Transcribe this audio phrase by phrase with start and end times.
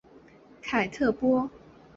[0.63, 1.47] 凯特波。